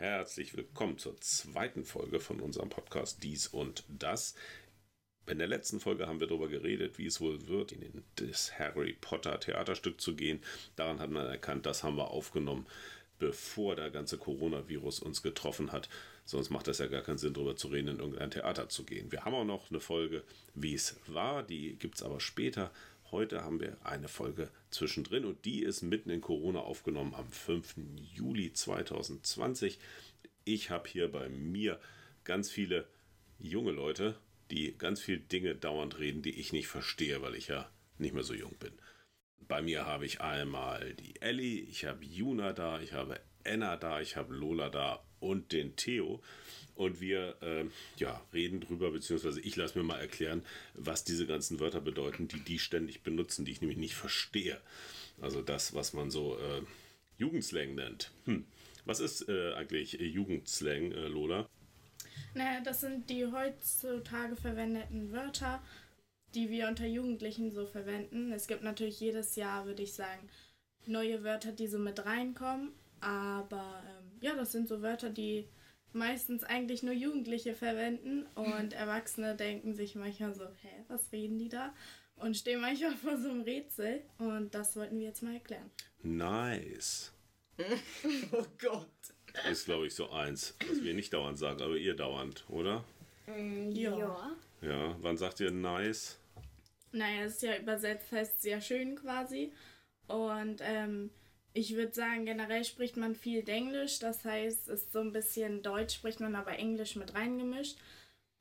[0.00, 4.34] herzlich willkommen zur zweiten Folge von unserem Podcast Dies und Das.
[5.26, 8.96] In der letzten Folge haben wir darüber geredet, wie es wohl wird, in das Harry
[8.98, 10.40] Potter Theaterstück zu gehen.
[10.74, 12.66] Daran hat man erkannt, das haben wir aufgenommen,
[13.18, 15.90] bevor der ganze Coronavirus uns getroffen hat.
[16.24, 19.12] Sonst macht das ja gar keinen Sinn, darüber zu reden, in irgendein Theater zu gehen.
[19.12, 20.24] Wir haben auch noch eine Folge,
[20.54, 22.70] wie es war, die gibt es aber später.
[23.12, 27.74] Heute haben wir eine Folge zwischendrin und die ist mitten in Corona aufgenommen am 5.
[28.14, 29.80] Juli 2020.
[30.44, 31.80] Ich habe hier bei mir
[32.22, 32.86] ganz viele
[33.40, 34.16] junge Leute,
[34.52, 38.22] die ganz viele Dinge dauernd reden, die ich nicht verstehe, weil ich ja nicht mehr
[38.22, 38.72] so jung bin.
[39.40, 44.00] Bei mir habe ich einmal die Ellie, ich habe Juna da, ich habe Enna da,
[44.00, 46.22] ich habe Lola da und den Theo.
[46.80, 47.66] Und wir äh,
[47.98, 52.40] ja, reden drüber, beziehungsweise ich lasse mir mal erklären, was diese ganzen Wörter bedeuten, die
[52.40, 54.58] die ständig benutzen, die ich nämlich nicht verstehe.
[55.20, 56.62] Also das, was man so äh,
[57.18, 58.12] Jugendslang nennt.
[58.24, 58.46] Hm.
[58.86, 61.46] Was ist äh, eigentlich Jugendslang, äh, Lola?
[62.32, 65.62] Naja, das sind die heutzutage verwendeten Wörter,
[66.34, 68.32] die wir unter Jugendlichen so verwenden.
[68.32, 70.30] Es gibt natürlich jedes Jahr, würde ich sagen,
[70.86, 72.72] neue Wörter, die so mit reinkommen.
[73.02, 75.46] Aber ähm, ja, das sind so Wörter, die
[75.92, 81.48] meistens eigentlich nur Jugendliche verwenden und Erwachsene denken sich manchmal so, hä, was reden die
[81.48, 81.74] da?
[82.16, 85.70] Und stehen manchmal vor so einem Rätsel und das wollten wir jetzt mal erklären.
[86.02, 87.12] Nice.
[88.32, 88.88] oh Gott.
[89.50, 92.84] Ist, glaube ich, so eins, was wir nicht dauernd sagen, aber ihr dauernd, oder?
[93.70, 93.96] Ja.
[93.96, 94.36] Ja.
[94.62, 96.18] Ja, wann sagt ihr nice?
[96.92, 99.52] Naja, es ist ja übersetzt, heißt sehr schön quasi.
[100.08, 101.10] Und ähm,
[101.52, 103.98] ich würde sagen, generell spricht man viel Englisch.
[103.98, 107.78] Das heißt, es ist so ein bisschen Deutsch, spricht man aber Englisch mit reingemischt.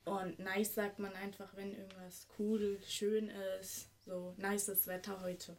[0.06, 3.30] Und nice sagt man einfach, wenn irgendwas cool, schön
[3.60, 3.90] ist.
[4.06, 5.58] So, nices Wetter heute.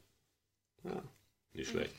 [0.83, 1.03] Ja,
[1.53, 1.95] nicht schlecht.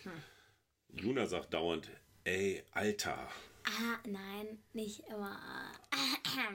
[0.90, 1.90] Juna sagt dauernd,
[2.24, 3.30] ey, Alter.
[3.64, 5.40] Ah, nein, nicht immer.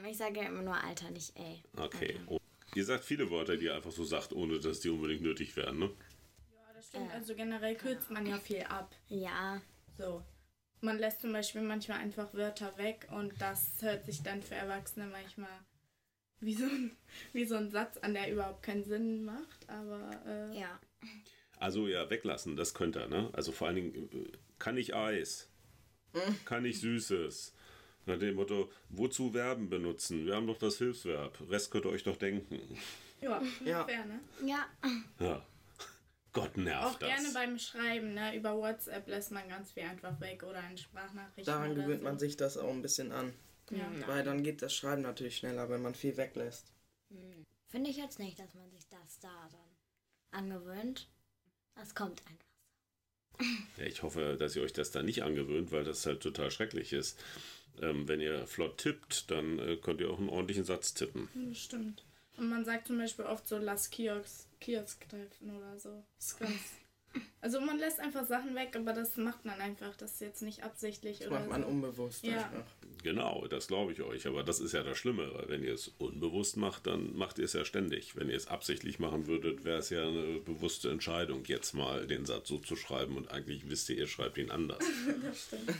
[0.09, 1.63] Ich sage ja immer nur Alter, nicht ey.
[1.77, 2.19] Okay.
[2.27, 2.39] Oh.
[2.75, 5.79] Ihr sagt viele Wörter, die ihr einfach so sagt, ohne dass die unbedingt nötig wären,
[5.79, 5.91] ne?
[6.97, 7.13] Stimmt.
[7.13, 8.95] Also generell kürzt man ja viel ab.
[9.09, 9.61] Ja,
[9.97, 10.23] So.
[10.83, 15.07] Man lässt zum Beispiel manchmal einfach Wörter weg und das hört sich dann für Erwachsene
[15.07, 15.49] manchmal
[16.41, 16.97] wie so ein,
[17.33, 19.69] wie so ein Satz an, der überhaupt keinen Sinn macht.
[19.69, 20.79] Aber äh, ja.
[21.59, 23.31] Also ja, weglassen, das könnt ihr, ne?
[23.33, 25.49] Also vor allen Dingen, äh, kann ich Eis?
[26.45, 27.55] Kann ich Süßes?
[28.05, 30.25] Nach dem Motto, wozu Verben benutzen?
[30.27, 31.39] Wir haben doch das Hilfsverb.
[31.51, 32.79] Rest könnt ihr euch doch denken.
[33.21, 33.85] ja, Ja.
[33.85, 34.21] fair, ne?
[34.45, 34.67] Ja,
[35.19, 35.45] Ja.
[36.37, 37.09] Gott nervt Auch das.
[37.09, 38.37] gerne beim Schreiben, ne?
[38.37, 41.45] Über WhatsApp lässt man ganz viel einfach weg oder in Sprachnachrichten.
[41.45, 42.05] Daran oder gewöhnt so.
[42.05, 43.33] man sich das auch ein bisschen an.
[43.71, 43.91] Ja.
[44.07, 46.73] Weil dann geht das Schreiben natürlich schneller, wenn man viel weglässt.
[47.69, 51.09] finde ich jetzt nicht, dass man sich das da dann angewöhnt.
[51.75, 52.47] Das kommt einfach
[53.39, 53.83] so.
[53.83, 56.93] Ja, ich hoffe, dass ihr euch das da nicht angewöhnt, weil das halt total schrecklich
[56.93, 57.19] ist.
[57.83, 61.29] Ähm, wenn ihr flott tippt, dann äh, könnt ihr auch einen ordentlichen Satz tippen.
[61.55, 62.05] Stimmt.
[62.37, 66.03] Und man sagt zum Beispiel oft so, lass Kiosk, Kiosk treffen oder so.
[66.19, 66.53] Das ist ganz.
[67.41, 69.97] Also man lässt einfach Sachen weg, aber das macht man einfach.
[69.97, 71.69] Das ist jetzt nicht absichtlich Das oder macht man so.
[71.69, 72.37] unbewusst Ja.
[72.45, 72.67] einfach.
[73.05, 74.27] Genau, das glaube ich euch.
[74.27, 77.47] Aber das ist ja das Schlimme, weil wenn ihr es unbewusst macht, dann macht ihr
[77.47, 78.17] es ja ständig.
[78.17, 82.27] Wenn ihr es absichtlich machen würdet, wäre es ja eine bewusste Entscheidung, jetzt mal den
[82.27, 84.85] Satz so zu schreiben und eigentlich wisst ihr, ihr schreibt ihn anders.
[85.23, 85.73] Das stimmt.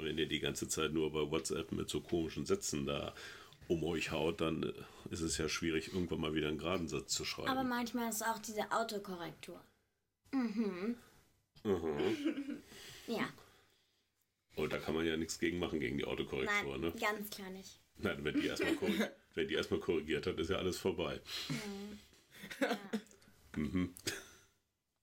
[0.00, 3.14] Wenn ihr die ganze Zeit nur bei WhatsApp mit so komischen Sätzen da
[3.66, 4.72] um euch haut, dann äh,
[5.10, 7.48] ist es ja schwierig, irgendwann mal wieder einen geraden Satz zu schreiben.
[7.48, 9.60] Aber manchmal ist auch diese Autokorrektur.
[10.32, 10.96] Mhm.
[13.06, 13.28] Ja.
[14.56, 16.92] Und da kann man ja nichts gegen machen, gegen die Autokorrektur, Nein, ne?
[16.98, 17.80] ganz klar nicht.
[17.96, 21.20] Nein, wenn die erstmal korrig wenn die erstmal korrigiert hat, ist ja alles vorbei.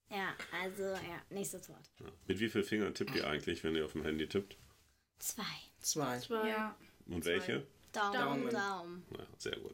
[0.09, 1.89] Ja, also, ja, nächstes Wort.
[1.99, 2.07] Ja.
[2.27, 4.57] Mit wie vielen Fingern tippt ihr eigentlich, wenn ihr auf dem Handy tippt?
[5.19, 5.43] Zwei.
[5.79, 6.19] Zwei.
[6.47, 6.75] Ja.
[7.07, 7.65] Und welche?
[7.91, 8.49] Daumen, Daumen.
[8.49, 9.03] Daumen.
[9.17, 9.73] Ja, sehr gut.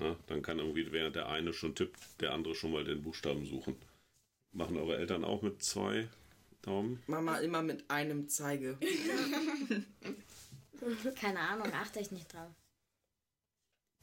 [0.00, 3.44] Ja, dann kann irgendwie, während der eine schon tippt, der andere schon mal den Buchstaben
[3.44, 3.76] suchen.
[4.52, 6.08] Machen eure Eltern auch mit zwei
[6.62, 7.02] Daumen?
[7.06, 8.78] Mama immer mit einem Zeige.
[11.14, 12.50] Keine Ahnung, achte ich nicht drauf.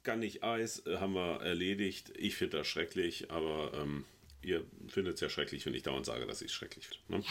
[0.04, 2.14] Kann nicht Eis, äh, haben wir erledigt.
[2.16, 4.06] Ich finde das schrecklich, aber ähm,
[4.42, 7.18] ihr findet es ja schrecklich, wenn ich dauernd sage, dass ich es schrecklich finde.
[7.18, 7.24] Ne?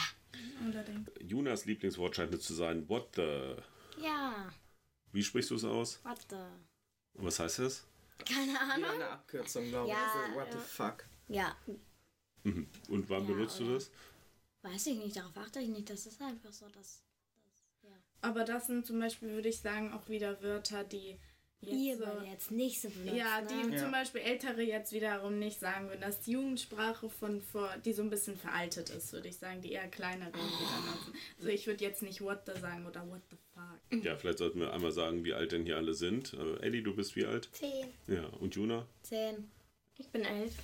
[0.61, 1.11] Unbedingt.
[1.21, 3.55] Junas Lieblingswort scheint es zu sein, what the...
[4.03, 4.53] Ja,
[5.13, 6.01] Wie sprichst du es aus?
[6.05, 6.37] what the...
[7.15, 7.85] Was heißt das?
[8.29, 8.91] Keine Ahnung.
[8.91, 9.93] eine Abkürzung, glaube ich.
[9.95, 10.65] Ja, Also, what the ja.
[10.65, 11.05] fuck.
[11.29, 11.57] Ja,
[12.45, 13.91] Und wann Ja, benutzt du das?
[14.63, 15.89] weiß ich nicht, darauf achte ich nicht.
[15.91, 16.75] Das ist einfach so, dass...
[16.75, 17.97] dass ja.
[18.23, 21.19] Aber das sind zum Beispiel, würde ich sagen, auch wieder Wörter, die
[21.63, 23.17] Ihr so- würde jetzt nicht so benutzen.
[23.17, 23.75] Ja, die ne?
[23.77, 23.83] Ja.
[23.83, 26.01] zum Beispiel Ältere jetzt wiederum nicht sagen würden.
[26.01, 29.63] Das ist die Jugendsprache von vor, die so ein bisschen veraltet ist, würde ich sagen,
[29.63, 31.15] die eher kleineren wieder nutzen.
[31.39, 34.05] Also ich würde jetzt nicht what the sagen oder what the fuck.
[34.05, 36.35] Ja, vielleicht sollten wir einmal sagen, wie alt denn hier alle sind.
[36.35, 37.49] Äh, Eddie, du bist wie alt?
[37.53, 37.87] Zehn.
[38.07, 38.87] Ja, und Juna?
[39.03, 39.51] Zehn.
[39.99, 40.55] Ich bin elf.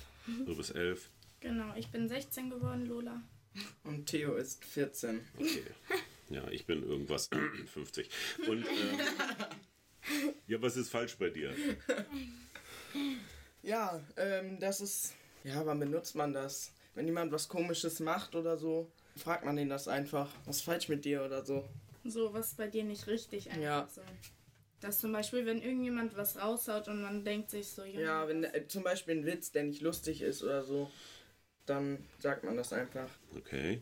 [0.45, 1.09] Du bist elf.
[1.41, 3.21] Genau, ich bin 16 geworden, Lola.
[3.83, 5.19] Und Theo ist 14.
[5.37, 5.63] Okay.
[6.29, 7.29] Ja, ich bin irgendwas
[7.73, 8.09] 50.
[8.47, 8.67] Und ähm,
[10.47, 11.53] ja, was ist falsch bei dir?
[13.61, 15.13] Ja, ähm, das ist.
[15.43, 16.71] Ja, wann benutzt man das?
[16.95, 20.29] Wenn jemand was komisches macht oder so, fragt man den das einfach.
[20.45, 21.67] Was ist falsch mit dir oder so?
[22.03, 23.87] So, was bei dir nicht richtig einfach Ja.
[23.93, 24.01] so.
[24.81, 28.43] Dass zum Beispiel, wenn irgendjemand was raushaut und man denkt sich so, Junge, Ja, wenn
[28.43, 30.91] äh, zum Beispiel ein Witz, der nicht lustig ist oder so,
[31.65, 33.09] dann sagt man das einfach.
[33.33, 33.81] Okay.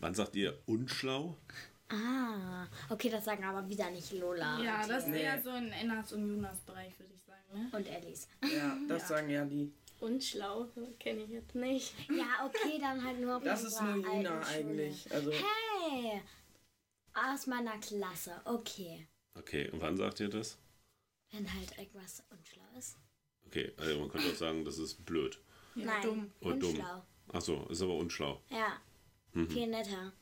[0.00, 1.36] Wann sagt ihr unschlau?
[1.92, 4.62] Ah, okay, das sagen aber wieder nicht Lola.
[4.62, 5.22] ja, und das ist Nee.
[5.22, 7.68] eher so in Ennas und Jonas Bereich, würde ich sagen, ne?
[7.76, 8.28] Und Ellis.
[8.42, 9.08] Ja, das Ja.
[9.08, 9.72] sagen ja die.
[9.98, 11.94] Unschlau, kenne ich jetzt nicht.
[12.08, 15.12] Ja, okay, dann halt nur auf Das ist nur Juna eigentlich.
[15.12, 16.22] Also, Hey,
[17.12, 19.06] aus meiner Klasse, okay.
[19.34, 20.58] Okay, und wann sagt ihr das?
[21.32, 22.96] Wenn halt irgendwas unschlau ist.
[23.46, 25.38] Okay, also man könnte auch sagen, das ist blöd.
[25.74, 26.32] Ja, Nein, dumm.
[26.40, 26.70] Oder dumm.
[26.70, 27.02] unschlau.
[27.32, 28.40] Achso, ist aber unschlau.
[28.48, 28.80] Ja,
[29.32, 29.48] Mhm.
[29.50, 30.12] viel netter.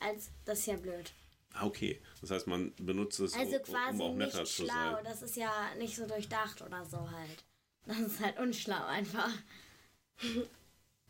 [0.00, 1.12] Als das ist ja blöd.
[1.52, 2.00] Ah, okay.
[2.20, 5.04] Das heißt, man benutzt es, Also um, quasi um auch netter nicht zu schlau, sein.
[5.04, 7.44] das ist ja nicht so durchdacht oder so halt.
[7.86, 9.30] Das ist halt unschlau einfach.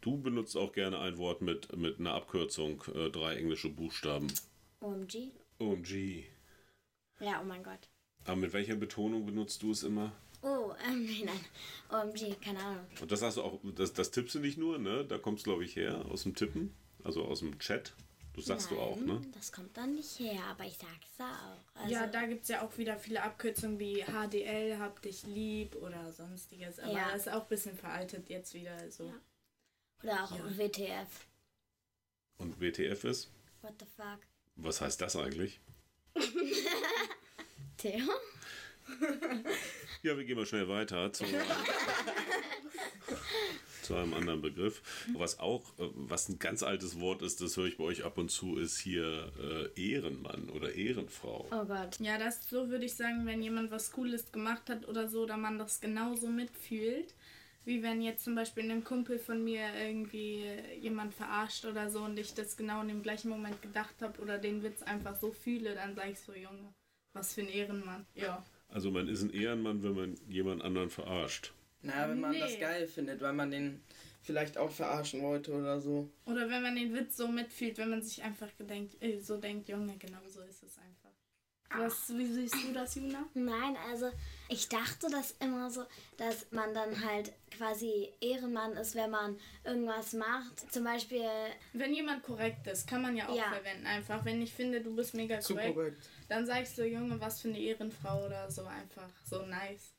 [0.01, 4.27] Du benutzt auch gerne ein Wort mit, mit einer Abkürzung, äh, drei englische Buchstaben.
[4.81, 5.31] OMG?
[5.59, 6.25] OMG.
[7.21, 7.89] Ja, oh mein Gott.
[8.25, 10.13] Aber mit welcher Betonung benutzt du es immer?
[10.43, 11.41] Oh, ähm, nein.
[11.91, 12.87] OMG, keine Ahnung.
[13.01, 15.05] Und das hast du auch, das, das tippst du nicht nur, ne?
[15.07, 17.95] Da kommst glaube ich her, aus dem Tippen, also aus dem Chat.
[18.35, 19.21] Du sagst nein, du auch, ne?
[19.33, 21.81] Das kommt dann nicht her, aber ich sag's da auch.
[21.81, 25.77] Also, Ja, da gibt es ja auch wieder viele Abkürzungen wie HDL, hab dich lieb
[25.77, 26.81] oder sonstiges.
[26.81, 27.11] Aber Ja.
[27.13, 28.75] das ist auch ein bisschen veraltet jetzt wieder.
[28.77, 29.07] Also.
[29.07, 29.15] Ja.
[30.03, 30.59] Oder auch Ja.
[30.59, 31.27] WTF.
[32.39, 33.31] Und WTF ist?
[33.63, 34.19] What the fuck?
[34.57, 35.61] Was heißt das eigentlich?
[37.77, 38.05] Theo?
[40.03, 41.25] Ja, wir gehen mal schnell weiter zu,
[43.85, 44.83] zu einem anderen Begriff.
[45.15, 48.19] Was auch, äh, was ein ganz altes Wort ist, das höre ich bei euch ab
[48.19, 49.33] und zu, ist hier
[49.77, 51.47] äh, Ehrenmann oder Ehrenfrau.
[51.51, 52.01] Oh Gott.
[52.01, 55.37] Ja, das so würde ich sagen, wenn jemand was Cooles gemacht hat oder so, oder
[55.37, 57.15] man das genauso mitfühlt.
[57.67, 60.45] Wie wenn jetzt zum Beispiel ein Kumpel von mir irgendwie
[60.79, 64.37] jemand verarscht oder so und ich das genau in dem gleichen Moment gedacht habe oder
[64.37, 66.75] den Witz einfach so fühle, dann sage ich so, Junge,
[67.15, 68.05] was für ein Ehrenmann.
[68.15, 68.45] Ja.
[68.69, 71.55] Also man ist ein Ehrenmann, wenn man jemand anderen verarscht.
[71.85, 72.41] Naja, wenn man Nee.
[72.41, 73.83] das geil findet, weil man den
[74.23, 76.09] vielleicht auch verarschen wollte oder so.
[76.27, 79.69] Oder wenn man den Witz so mitfühlt, wenn man sich einfach gedenkt, äh, so denkt,
[79.69, 81.11] Junge, genau so ist es einfach.
[81.77, 83.27] Was, wie siehst du das, Juna?
[83.35, 84.09] Nein, also
[84.49, 85.85] ich dachte das immer so,
[86.17, 90.73] dass man dann halt quasi Ehrenmann ist, wenn man irgendwas macht.
[90.73, 91.25] Zum Beispiel,
[91.73, 93.53] Wenn jemand korrekt ist, kann man ja auch Ja.
[93.53, 93.87] verwenden.
[93.87, 96.11] Einfach, wenn ich finde, du bist mega Zu korrekt, korrekt.
[96.29, 99.11] dann sagst du, Junge, was für eine Ehrenfrau oder so einfach.
[99.29, 99.95] So nice.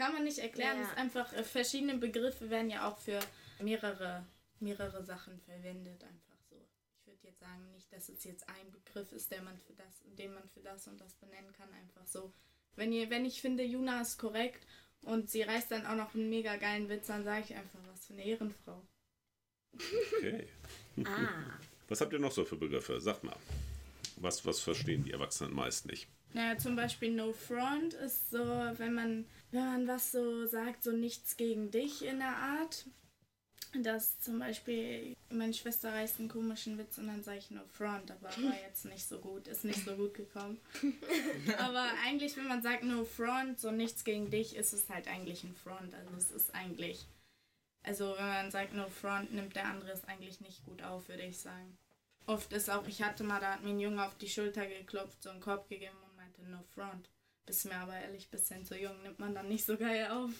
[0.00, 0.78] Kann man nicht erklären.
[0.78, 0.82] Ja.
[0.82, 3.20] Es ist einfach, äh, verschiedene Begriffe werden ja auch für
[3.58, 4.24] mehrere,
[4.58, 6.02] mehrere Sachen verwendet.
[6.02, 6.56] Einfach so.
[6.96, 10.02] Ich würde jetzt sagen, nicht, dass es jetzt ein Begriff ist, der man für das,
[10.06, 11.68] den man für das und das benennen kann.
[11.74, 12.32] Einfach so.
[12.76, 14.66] Wenn, ihr, wenn ich finde, Juna ist korrekt
[15.02, 18.06] und sie reißt dann auch noch einen mega geilen Witz, dann sage ich einfach, was
[18.06, 18.82] für eine Ehrenfrau.
[20.16, 20.48] Okay.
[21.04, 21.58] ah,
[21.88, 22.98] Was habt ihr noch so für Begriffe?
[23.02, 23.36] Sagt mal.
[24.16, 26.08] Was, was verstehen die Erwachsenen meist nicht?
[26.32, 30.92] Naja, zum Beispiel No Front ist so, wenn man, wenn man was so sagt, so
[30.92, 32.86] nichts gegen dich in der Art.
[33.82, 38.10] Dass zum Beispiel meine Schwester reißt einen komischen Witz und dann sage ich No Front,
[38.10, 40.60] aber war jetzt nicht so gut, ist nicht so gut gekommen.
[41.58, 45.44] aber eigentlich, wenn man sagt No Front, so nichts gegen dich, ist es halt eigentlich
[45.44, 45.94] ein Front.
[45.94, 47.06] Also es ist eigentlich,
[47.84, 51.22] also wenn man sagt No Front, nimmt der andere es eigentlich nicht gut auf, würde
[51.22, 51.78] ich sagen.
[52.26, 55.22] Oft ist auch, ich hatte mal, da hat mir ein Junge auf die Schulter geklopft,
[55.22, 55.96] so einen Korb gegeben
[56.40, 57.08] meinte No Front.
[57.46, 60.30] Bist mir aber ehrlich ein bisschen zu jung, nimmt man dann nicht so geil auf.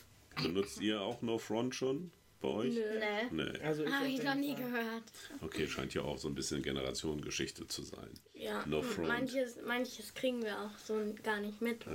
[0.42, 2.74] Benutzt ihr auch No Front schon bei euch?
[2.74, 3.28] ne.
[3.32, 3.58] Nee.
[3.62, 5.02] Also ich Habe ich noch nie gehört.
[5.40, 8.10] Okay, scheint ja auch so ein bisschen Generationengeschichte zu sein.
[8.32, 9.08] Ja, No front.
[9.08, 11.84] manches, manches kriegen wir auch so gar nicht mit.
[11.84, 11.92] Ja.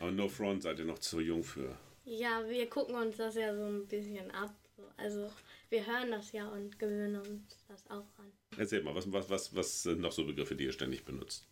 [0.00, 1.76] Aber No Front seid ihr noch zu jung für.
[2.04, 4.54] Ja, wir gucken uns das ja so ein bisschen ab.
[4.76, 4.82] So.
[4.96, 5.30] Also
[5.70, 8.32] wir hören das ja und gewöhnen uns das auch an.
[8.58, 11.46] Erzähl mal, was, was, was, was sind noch so Begriffe, die ihr ständig benutzt?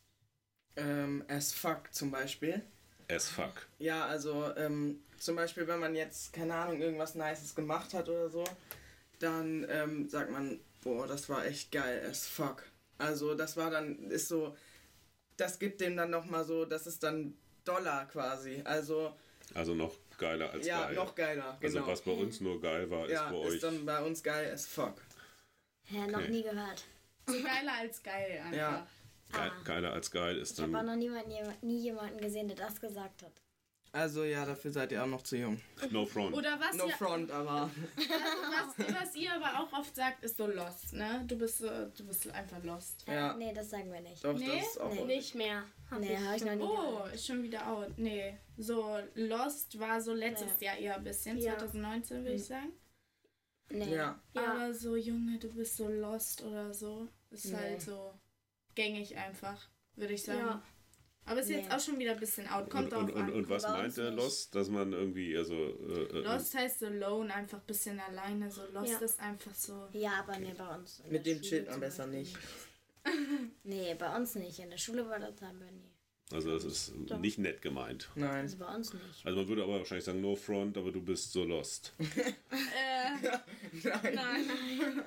[0.76, 2.62] Ähm, as fuck zum Beispiel.
[3.08, 3.66] As fuck.
[3.78, 8.28] Ja, also ähm, zum Beispiel, wenn man jetzt, keine Ahnung, irgendwas Nices gemacht hat oder
[8.30, 8.44] so,
[9.18, 12.64] dann ähm, sagt man, boah, das war echt geil, as fuck.
[12.98, 14.56] Also das war dann, ist so,
[15.36, 18.60] das gibt dem dann nochmal so, das ist dann doller quasi.
[18.64, 19.14] Also,
[19.54, 20.94] Also noch geiler als ja, geil.
[20.94, 21.56] noch geiler.
[21.60, 21.78] Genau.
[21.80, 23.54] Also was bei uns nur geil war, ja, ist bei euch.
[23.54, 24.94] ist dann bei uns geil as fuck.
[25.90, 26.30] Ja, noch Okay.
[26.30, 26.84] nie gehört.
[27.26, 28.56] So geiler als geil einfach.
[28.56, 28.86] Ja.
[29.36, 32.80] Geil, geiler als geil ist Ich habe dann noch niemanden, nie jemanden gesehen, der das
[32.80, 33.32] gesagt hat.
[33.92, 35.60] Also ja, dafür seid ihr auch noch zu jung.
[35.90, 36.34] No Front.
[36.34, 40.46] Oder was, No ihr, front, aber was, was ihr aber auch oft sagt, ist so
[40.48, 41.22] lost, ne?
[41.28, 43.04] Du bist so, du bist einfach lost.
[43.06, 44.24] ja, Nee, das sagen wir nicht.
[44.24, 44.46] doch, Nee?
[44.58, 45.04] das ist auch Nee.
[45.04, 45.62] Nicht mehr.
[45.92, 47.14] Hab Nee, habe ich noch nie Oh, gehört.
[47.14, 47.96] ist schon wieder out.
[47.96, 51.56] Nee, so Lost war so letztes Jahr eher ein bisschen, Ja.
[51.56, 52.72] 2019 würde ich sagen.
[53.70, 53.94] Nee.
[53.94, 54.42] Ja, Ja.
[54.42, 57.56] Aber so, Junge, du bist so lost oder so, ist Nee.
[57.56, 58.12] halt so
[58.74, 60.40] gängig einfach, würde ich sagen.
[60.40, 60.62] Ja.
[61.26, 61.74] Aber ist jetzt Nee.
[61.74, 62.68] auch schon wieder ein bisschen out.
[62.68, 63.32] Kommt und, und, und, an.
[63.32, 64.10] und was meint der.
[64.10, 64.54] Lost?
[64.54, 65.54] Dass man irgendwie, also.
[65.54, 68.50] Äh, äh, Lost heißt so lone, einfach ein bisschen alleine.
[68.50, 68.98] So Lost Ja.
[68.98, 69.88] ist einfach so.
[69.92, 71.00] Ja, aber nee, bei uns.
[71.06, 72.36] in mit der dem chillt man zum besser nicht.
[73.64, 74.58] Nee, bei uns nicht.
[74.58, 75.90] In der Schule war das haben wir nie.
[76.32, 78.08] also das ist nicht nett gemeint.
[78.14, 78.30] Nein.
[78.42, 79.24] Also bei uns nicht.
[79.26, 81.92] Also man würde aber wahrscheinlich sagen, no front, aber du bist so lost.
[83.82, 84.44] Nein.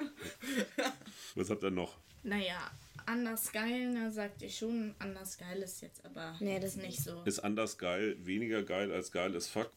[1.37, 1.95] Was habt ihr noch?
[2.23, 2.71] Naja,
[3.05, 4.95] anders geil, ne, sagt ihr schon.
[4.97, 7.21] Anders geil ist jetzt aber Nee, das ist nicht so.
[7.25, 9.71] Ist anders geil, weniger geil als geil ist fuck?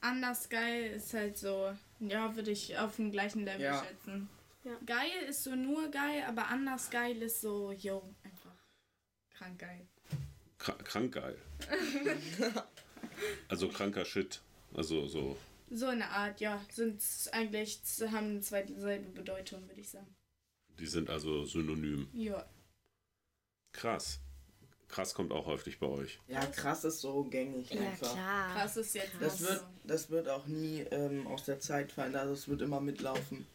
[0.00, 3.84] Anders geil ist halt so, ja, würde ich auf dem gleichen Level Ja.
[3.84, 4.28] schätzen.
[4.62, 4.78] Ja.
[4.86, 8.54] Geil ist so nur geil, aber anders geil ist so, yo, einfach
[9.30, 9.88] krank geil.
[10.58, 11.36] Kra krank geil.
[13.48, 14.40] also kranker Shit.
[14.72, 15.36] Also so.
[15.68, 17.80] So eine Art, ja, sind eigentlich,
[18.12, 20.14] haben zwei dieselbe Bedeutung, würde ich sagen.
[20.78, 22.08] Die sind also synonym.
[22.12, 22.44] Ja.
[23.72, 24.20] Krass.
[24.88, 26.20] Krass kommt auch häufig bei euch.
[26.28, 28.12] Ja, krass ist so gängig Ja, einfach.
[28.12, 28.54] klar.
[28.54, 32.34] Krass ist jetzt Das wird, das wird auch nie ähm, aus der Zeit fallen, also
[32.34, 33.46] es wird immer mitlaufen.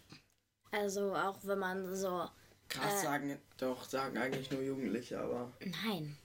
[0.71, 2.27] Also auch wenn man so.
[2.69, 3.03] Krass Äh.
[3.03, 5.53] sagen, doch, sagen eigentlich nur Jugendliche, aber.
[5.86, 6.17] Nein.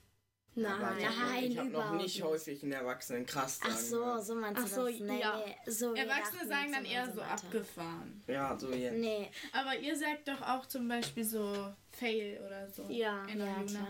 [0.57, 2.23] Aber ich hab nein, ich habe noch nicht nicht.
[2.23, 3.73] häufig einen Erwachsenen krass sagen.
[3.75, 5.01] Ach so, so meinst du Ach so, das?
[5.01, 5.43] Nee, ja.
[5.47, 7.33] nee, so wir Erwachsene dachten sagen dann eher so so weiter.
[7.33, 8.23] abgefahren.
[8.27, 8.99] Ja, so jetzt.
[8.99, 12.87] Nee, Aber ihr sagt doch auch zum Beispiel so Fail oder so.
[12.91, 13.25] Ja.
[13.27, 13.87] In der ja klar.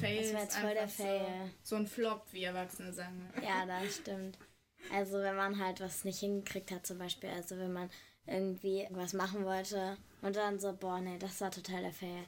[0.00, 1.26] Fail Das ist jetzt voll der Fail.
[1.62, 3.28] So, so ein Flop, wie Erwachsene sagen.
[3.42, 4.38] Ja, das stimmt.
[4.92, 7.90] Also wenn man halt was nicht hingekriegt hat, zum Beispiel, also wenn man
[8.26, 12.24] irgendwie was machen wollte und dann so, boah, nee, das war total der Fail.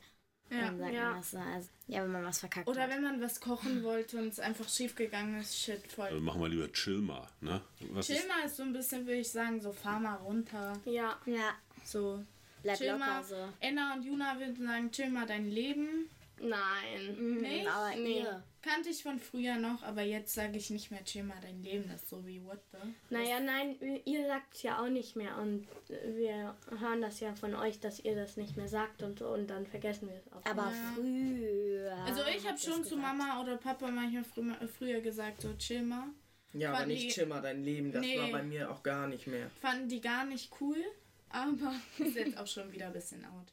[0.51, 0.77] Ja.
[0.77, 1.05] Sagt ja.
[1.11, 1.39] man das so.
[1.39, 2.91] Also, ja, wenn man was verkackt Oder hat.
[2.91, 6.21] wenn man was kochen wollte und es einfach schief gegangen ist, shit, Also voll.
[6.21, 7.61] machen wir lieber chill mal, ne?
[7.93, 10.75] Was ist, Chill mal ist so ein bisschen, würde ich sagen, so fahr mal runter.
[10.85, 11.17] Ja.
[11.27, 12.23] Ja, So.
[12.63, 13.25] bleib Chill locker mal.
[13.25, 13.37] so.
[13.61, 16.09] Enna und Juna würden sagen, chill mal dein Leben.
[16.41, 17.39] Nein.
[17.41, 17.65] Nicht?
[17.65, 18.21] Mhm, Aber Nee.
[18.21, 18.43] ihr.
[18.63, 21.85] Kannte ich von früher noch, aber jetzt sage ich nicht mehr, chill mal dein Leben.
[21.89, 22.79] Das ist so wie, what the?
[23.11, 25.69] Naja, nein, ihr sagt es ja auch nicht mehr und
[26.17, 29.47] wir hören das ja von euch, dass ihr das nicht mehr sagt und so und
[29.49, 30.45] dann vergessen wir es auch.
[30.51, 31.93] Aber früher.
[32.07, 33.03] Also ich habe schon zu gesagt.
[33.03, 36.09] Mama oder Papa manchmal früher, früher gesagt, so chill mal.
[36.53, 38.19] Ja, aber nicht die- chill mal dein Leben, das Nee.
[38.19, 39.49] war bei mir auch gar nicht mehr.
[39.61, 40.83] Fanden die gar nicht cool,
[41.29, 43.53] aber ist jetzt auch schon wieder ein bisschen out.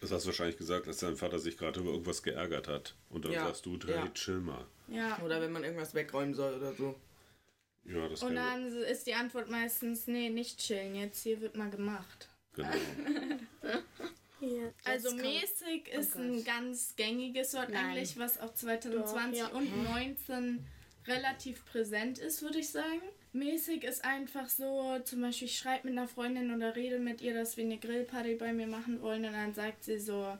[0.00, 2.94] Das hast du wahrscheinlich gesagt, als dein Vater sich gerade über irgendwas geärgert hat.
[3.10, 4.08] Und dann Ja, sagst du, hey, ja.
[4.14, 4.66] chill mal.
[4.88, 5.18] Ja.
[5.24, 6.98] Oder wenn man irgendwas wegräumen soll oder so.
[7.84, 11.70] Ja, das Und dann ist die Antwort meistens, nee, nicht chillen, jetzt hier wird mal
[11.70, 12.28] gemacht.
[12.56, 12.62] ich.
[12.62, 12.70] Genau.
[14.84, 16.22] Also mäßig ist Gott.
[16.22, 17.84] ein ganz gängiges Wort Nein.
[17.90, 19.54] eigentlich, was auch 2020 Doch, ja.
[19.54, 20.66] und 19
[21.06, 23.02] relativ präsent ist, würde ich sagen.
[23.32, 27.34] Mäßig ist einfach so, zum Beispiel ich schreibe mit einer Freundin oder rede mit ihr,
[27.34, 30.36] dass wir eine Grillparty bei mir machen wollen und dann sagt sie so,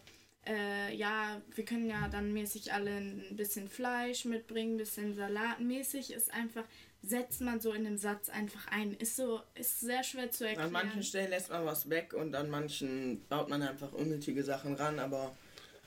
[0.46, 5.60] äh, ja, wir können ja dann mäßig alle ein bisschen Fleisch mitbringen, ein bisschen Salat.
[5.60, 6.64] Mäßig ist einfach,
[7.02, 8.94] setzt man so in einem Satz einfach ein.
[8.94, 10.66] Ist so, ist sehr schwer zu erklären.
[10.66, 14.74] An manchen Stellen lässt man was weg und an manchen baut man einfach unnötige Sachen
[14.74, 15.36] ran, aber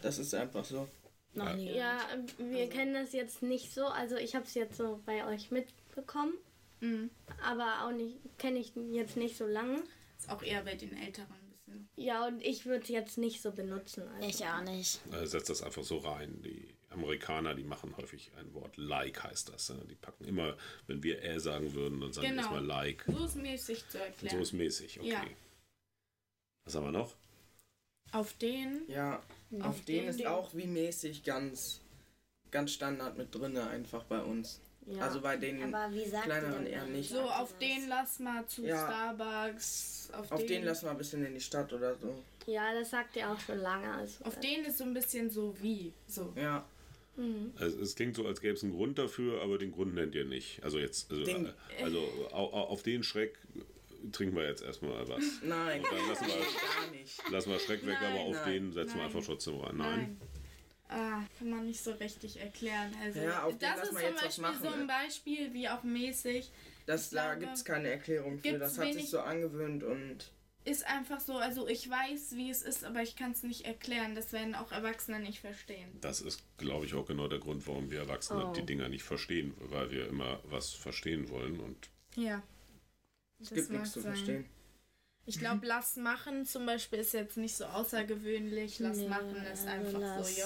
[0.01, 0.87] das ist einfach so.
[1.33, 1.75] Noch nie.
[1.75, 1.99] Ja,
[2.37, 3.87] wir kennen das jetzt nicht so.
[3.87, 6.33] Also ich habe es jetzt so bei euch mitbekommen,
[6.83, 7.09] Mhm.
[7.41, 9.81] aber auch nicht kenne ich jetzt nicht so lange.
[10.17, 11.89] Ist auch eher bei den Älteren ein bisschen.
[11.95, 14.03] Ja, und ich würde es jetzt nicht so benutzen.
[14.15, 14.27] Also.
[14.27, 14.99] Ich auch nicht.
[15.13, 16.41] Äh, setzt das einfach so rein.
[16.43, 19.69] Die Amerikaner, die machen häufig ein Wort like heißt das.
[19.69, 19.83] ne?
[19.89, 22.41] Die packen immer, wenn wir äh sagen würden, dann sagen Genau.
[22.41, 23.03] erstmal like.
[23.07, 24.35] So ist mäßig zu erklären.
[24.35, 25.09] so ist mäßig, okay.
[25.09, 25.23] Ja.
[26.65, 27.15] Was haben wir noch?
[28.11, 29.23] Auf den, Ja,
[29.59, 31.81] auf Auf den den ist auch wie mäßig ganz,
[32.51, 34.59] ganz Standard mit drinne einfach bei uns.
[34.87, 35.01] Ja.
[35.03, 35.59] Also bei den
[36.23, 37.09] kleineren eher nicht.
[37.09, 38.85] so auf den lass mal zu Ja.
[38.85, 40.09] Starbucks.
[40.17, 42.13] Auf, Auf den, den lassen wir ein bisschen in die Stadt oder so.
[42.45, 43.91] ja, das sagt ihr auch schon lange.
[43.93, 45.93] Also, Auf den ist so ein bisschen so wie.
[46.07, 46.33] So.
[46.35, 46.65] Ja,
[47.59, 50.25] Also, es klingt so, als gäbe es einen Grund dafür, aber den Grund nennt ihr
[50.25, 50.61] nicht.
[50.63, 51.99] Also jetzt, also, Den- äh, also
[52.31, 53.37] au- auf den Schreck
[54.11, 55.23] trinken wir jetzt erstmal was.
[55.43, 57.29] nein, Dann lassen wir, gar nicht.
[57.31, 59.05] lassen wir Schreck weg, Nein, aber auf nein, den setzen wir nein.
[59.15, 59.77] einfach trotzdem rein.
[59.77, 60.17] Nein.
[60.93, 62.93] Ah, kann man nicht so richtig erklären.
[63.01, 64.87] Also Ja, auf das ist zum Beispiel machen, so ein ne?
[64.87, 66.51] Beispiel wie auch mäßig.
[66.85, 68.59] Das, da gibt es keine Erklärung für.
[68.59, 70.31] Das hat sich so angewöhnt und.
[70.65, 74.15] Ist einfach so, also ich weiß, wie es ist, aber ich kann es nicht erklären.
[74.15, 75.89] Das werden auch Erwachsene nicht verstehen.
[75.99, 78.53] Das ist, glaube ich, auch genau der Grund, warum wir Erwachsene Oh.
[78.53, 82.41] die Dinger nicht verstehen, weil wir immer was verstehen wollen und Ja.
[83.41, 84.45] Es gibt nichts zu verstehen.
[85.25, 88.79] Ich glaube, lass machen zum Beispiel ist jetzt nicht so außergewöhnlich.
[88.79, 90.41] Lass Nee, machen ist also einfach lass- so,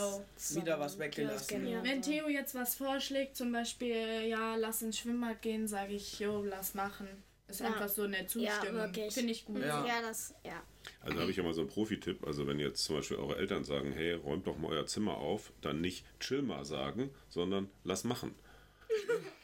[0.56, 0.62] yo.
[0.62, 1.64] Wieder was weggelassen.
[1.66, 1.84] Genau.
[1.84, 6.44] Wenn Theo jetzt was vorschlägt, zum Beispiel, ja, lass ins Schwimmbad gehen, sage ich, jo,
[6.44, 7.08] lass machen.
[7.48, 7.68] Ist Ja.
[7.68, 8.82] einfach so eine Ja, Zustimmung.
[8.82, 9.14] wirklich.
[9.14, 9.62] Finde ich gut.
[9.62, 9.86] Ja.
[9.86, 10.62] Ja, das, ja.
[11.02, 12.28] Also habe ich ja mal so einen Profi-Tipp.
[12.28, 15.52] Also wenn jetzt zum Beispiel eure Eltern sagen, hey, räumt doch mal euer Zimmer auf,
[15.62, 18.36] dann nicht chill mal sagen, sondern lass machen.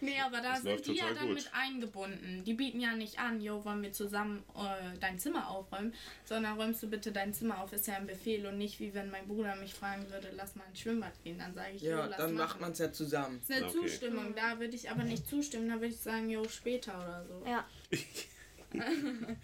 [0.00, 1.36] Nee, aber da Das sind die ja dann gut.
[1.36, 2.44] mit eingebunden.
[2.44, 6.82] Die bieten ja nicht an, jo, wollen wir zusammen äh, dein Zimmer aufräumen, sondern räumst
[6.82, 9.56] du bitte dein Zimmer auf, ist ja ein Befehl und nicht wie wenn mein Bruder
[9.56, 12.34] mich fragen würde, lass mal ins Schwimmbad gehen, dann sage ich, jo, Ja, lass dann
[12.34, 12.46] machen.
[12.46, 13.40] macht man es ja zusammen.
[13.46, 13.78] Das ist eine Okay.
[13.88, 17.42] Zustimmung, da würde ich aber nicht zustimmen, da würde ich sagen, jo, später oder so.
[17.48, 17.66] Ja.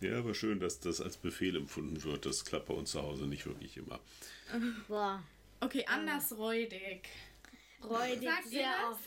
[0.00, 2.26] Ja, aber schön, dass das als Befehl empfunden wird.
[2.26, 4.00] Das klappt bei uns zu Hause nicht wirklich immer.
[4.88, 5.22] Boah.
[5.60, 7.08] Okay, anders räudig.
[7.88, 9.00] Räudig Sagt sehr oft.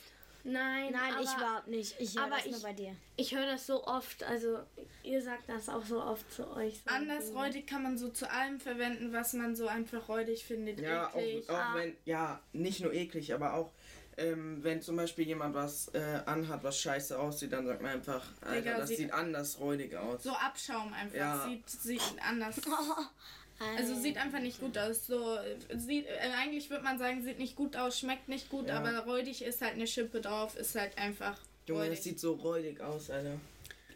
[0.48, 1.96] Nein, Nein, aber ich überhaupt nicht.
[2.00, 2.96] Ich höre das nur ich- bei dir.
[3.16, 4.24] ich höre das so oft.
[4.24, 4.60] Also
[5.02, 6.82] ihr sagt das auch so oft zu euch.
[6.88, 10.80] So Anders räudig kann man so zu allem verwenden, was man so einfach räudig findet.
[10.80, 11.50] Ja, auch, eklig.
[11.50, 13.72] auch wenn, ja, nicht nur eklig, aber auch,
[14.18, 18.24] ähm, wenn zum Beispiel jemand was äh, anhat, was scheiße aussieht, dann sagt man einfach,
[18.42, 20.22] Alter, Digga, das sieht- sieht anders räudig aus.
[20.22, 21.18] So Abschaum einfach.
[21.18, 21.44] Ja.
[21.48, 22.56] Sieht, sieht anders.
[23.78, 25.06] Also sieht einfach nicht gut aus.
[25.08, 28.68] So äh, sieht äh, eigentlich würde man sagen, sieht nicht gut aus, schmeckt nicht gut,
[28.68, 28.80] Ja.
[28.80, 31.96] aber räudig ist halt eine Schippe drauf, ist halt einfach Junge, räudig.
[31.96, 33.40] das sieht so räudig aus, Alter.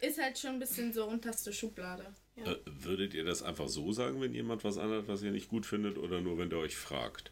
[0.01, 2.05] ist halt schon ein bisschen so unterste Schublade.
[2.37, 5.65] Äh, würdet ihr das einfach so sagen, wenn jemand was anhat, was ihr nicht gut
[5.65, 7.31] findet, oder nur wenn der euch fragt?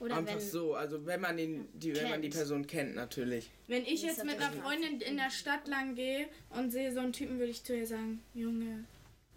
[0.00, 0.40] Oder Einfach wenn.
[0.42, 2.28] so, also wenn man den, die, wenn man die.
[2.28, 3.48] Person kennt, natürlich.
[3.68, 7.12] Wenn ich jetzt mit einer Freundin in der Stadt lang gehe und sehe so einen
[7.14, 8.84] Typen, würde ich zu ihr sagen, Junge,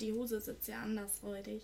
[0.01, 1.62] die Hose sitzt ja anders räudig.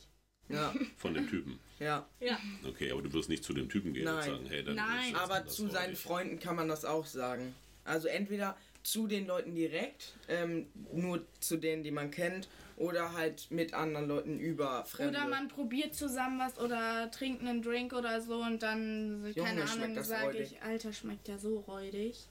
[0.50, 1.59] Ja, Von dem Typen.
[1.79, 2.05] ja.
[2.19, 2.38] Ja.
[2.67, 4.29] Okay, aber du wirst nicht zu dem Typen gehen und Nein.
[4.29, 5.15] sagen, hey, dann Nein.
[5.15, 6.00] Aber zu seinen räudig.
[6.00, 7.55] Freunden kann man das auch sagen.
[7.85, 13.49] Also entweder zu den Leuten direkt, ähm, nur zu denen, die man kennt, oder halt
[13.51, 15.17] mit anderen Leuten über Fremde.
[15.17, 19.91] Oder man probiert zusammen was oder trinkt einen Drink oder so und dann, keine schmeckt
[19.91, 22.27] Ahnung, sage ich, Alter, schmeckt ja so räudig.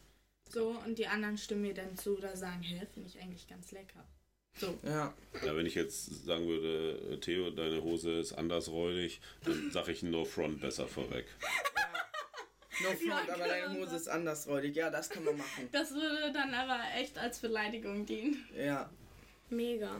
[0.51, 3.71] So, und die anderen stimmen mir dann zu oder sagen, hä, finde ich eigentlich ganz
[3.73, 4.05] lecker.
[4.55, 4.79] So.
[4.83, 5.13] Ja,
[5.45, 9.93] Ja, wenn ich jetzt sagen würde, äh, Theo, deine Hose ist anders räudig, dann sage
[9.93, 11.27] ich No Front besser vorweg.
[12.83, 14.77] no front, aber deine Hose ist anders räudig.
[14.77, 15.69] Ja, das kann man machen.
[15.73, 18.47] Das würde dann aber echt als Beleidigung dienen.
[18.57, 18.91] Ja.
[19.51, 19.97] Mega.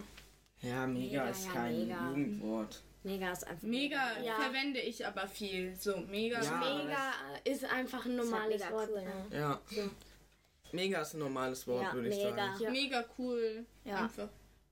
[0.61, 2.09] Ja, mega, Mega, ist ja, kein mega.
[2.09, 2.83] Jugendwort.
[3.03, 3.63] Mega ist einfach.
[3.67, 4.37] Mega Ja.
[4.39, 5.75] verwende ich aber viel.
[5.75, 6.41] So, mega.
[6.41, 6.59] Ja.
[6.59, 7.13] Mega
[7.45, 8.91] ist einfach ein halt normales mega Wort.
[8.93, 9.13] cool?
[9.33, 9.61] Ja.
[10.73, 12.31] Mega ist ein normales Wort, Ja, würde ich mega.
[12.37, 12.63] sagen.
[12.63, 12.71] Ja.
[12.71, 13.67] Mega cool.
[13.85, 14.05] Ja.
[14.05, 14.29] Einfach.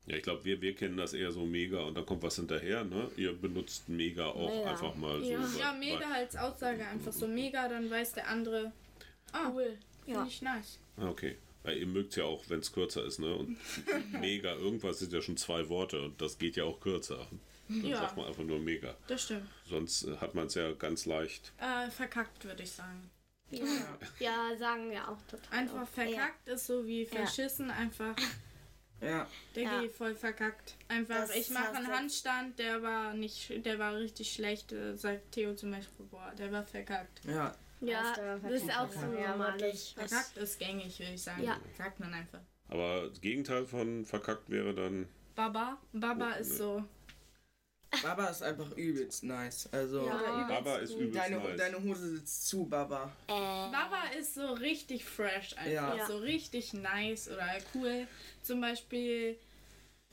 [0.07, 2.85] Ja, ich glaube, wir, wir kennen das eher so mega und dann kommt was hinterher,
[2.85, 3.11] ne?
[3.17, 4.71] Ihr benutzt mega auch Mega.
[4.71, 5.31] einfach mal so.
[5.31, 5.39] Ja.
[5.41, 8.73] weil- Ja, mega als Aussage einfach so mega, dann weiß der andere,
[9.33, 9.79] ah, Cool.
[10.05, 10.27] finde Ja.
[10.27, 10.79] ich nice.
[10.97, 11.37] Ah, Okay.
[11.63, 13.35] Weil ihr mögt ja auch, wenn es kürzer ist, ne?
[13.37, 13.59] Und
[14.21, 17.27] mega, irgendwas sind ja schon zwei Worte und das geht ja auch kürzer.
[17.69, 18.97] Dann Ja, sagt man einfach nur mega.
[19.07, 19.47] das stimmt.
[19.69, 21.53] Sonst äh, hat man es ja ganz leicht.
[21.59, 23.11] Äh, verkackt, würde ich sagen.
[23.51, 23.65] Ja.
[24.19, 25.59] ja, sagen wir auch total.
[25.59, 28.17] Einfach verkackt ist so wie verschissen, einfach.
[29.01, 29.27] Ja.
[29.55, 29.81] Der Ja.
[29.81, 30.77] geht voll verkackt.
[30.89, 35.33] Einfach, Das ich mache einen Handstand, der war nicht, der war richtig schlecht, äh, sagt
[35.33, 37.23] Theo zum Beispiel, boah, der war verkackt.
[37.25, 37.55] Ja.
[37.81, 39.13] Ja, das ist auch so.
[39.15, 39.35] Ja,
[39.95, 41.43] Verkackt ist gängig, würde ich sagen.
[41.43, 41.59] Ja.
[41.79, 42.41] Sagt man einfach.
[42.69, 45.09] Aber das Gegenteil von verkackt wäre dann.
[45.35, 46.57] Baba, Baba Oh, ist nee.
[46.57, 46.85] so.
[48.03, 49.69] Baba ist einfach übelst nice.
[49.73, 50.47] Also, Ja.
[50.49, 51.57] Baba ist übelst deine, nice.
[51.59, 53.13] deine Hose sitzt zu, Baba.
[53.27, 56.07] Äh, Baba ist so richtig fresh einfach, Ja.
[56.07, 58.07] so richtig nice oder cool.
[58.43, 59.37] Zum Beispiel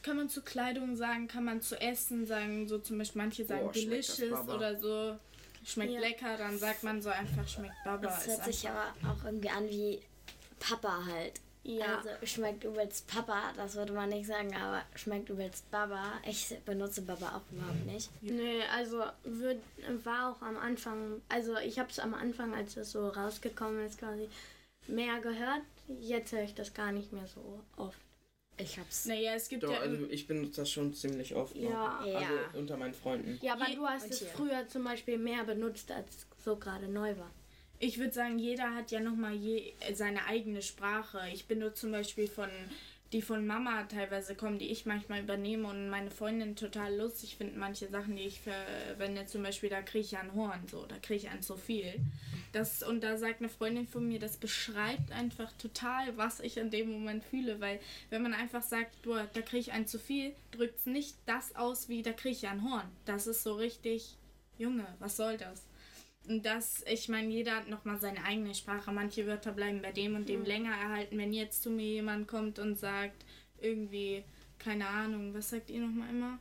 [0.01, 3.67] kann man zu Kleidung sagen, kann man zu Essen sagen, so zum Beispiel manche sagen
[3.67, 5.17] das delicious oder so.
[5.65, 5.99] Schmeckt Ja.
[5.99, 8.07] lecker, dann sagt man so einfach, schmeckt Baba.
[8.07, 9.99] das ist hört sich aber auch irgendwie an wie
[10.59, 11.41] Papa halt.
[11.67, 11.97] Ja.
[11.97, 16.13] Also schmeckt übelst Papa, das würde man nicht sagen, aber schmeckt übelst Baba.
[16.25, 18.09] Ich benutze Baba auch überhaupt nicht.
[18.21, 19.61] Nee, also wird,
[20.03, 23.99] war auch am Anfang, also ich habe es am Anfang, als das so rausgekommen ist,
[23.99, 24.29] quasi
[24.87, 25.61] mehr gehört.
[25.99, 27.99] Jetzt höre ich das gar nicht mehr so oft.
[28.59, 29.05] Ich hab's.
[29.05, 29.79] Naja, es gibt Doch, ja.
[29.81, 31.55] also ich benutze das schon ziemlich oft.
[31.55, 31.69] noch.
[31.69, 32.01] Ja.
[32.05, 32.17] Ja.
[32.19, 33.37] Also unter meinen Freunden.
[33.41, 34.29] Ja, aber Je- du hast und es hier.
[34.29, 37.29] früher zum Beispiel mehr benutzt, als so gerade neu war.
[37.79, 41.21] Ich würde sagen, jeder hat ja nochmal je, seine eigene Sprache.
[41.31, 42.49] Ich benutze zum Beispiel von
[43.13, 47.57] die von Mama teilweise kommen, die ich manchmal übernehme und meine Freundin total lustig finden,
[47.57, 51.15] manche Sachen, die ich verwende, zum Beispiel, da kriege ich ein Horn, so, da kriege
[51.15, 51.93] ich ein zu viel.
[52.51, 56.69] Das, und da sagt eine Freundin von mir, das beschreibt einfach total, was ich in
[56.69, 60.33] dem Moment fühle, weil wenn man einfach sagt, boah, da kriege ich ein zu viel,
[60.51, 62.89] drückt es nicht das aus, wie da kriege ich ein Horn.
[63.05, 64.17] Das ist so richtig,
[64.57, 65.63] Junge, was soll das?
[66.27, 68.91] Und das, ich meine, jeder hat nochmal seine eigene Sprache.
[68.91, 71.17] Manche Wörter bleiben bei dem und dem länger erhalten.
[71.17, 73.23] Wenn jetzt zu mir jemand kommt und sagt,
[73.61, 74.23] irgendwie,
[74.59, 76.39] keine Ahnung, was sagt ihr nochmal immer?